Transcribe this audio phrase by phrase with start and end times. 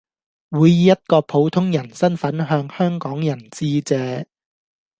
[0.49, 4.25] 會以一個普通人身份向香港人致謝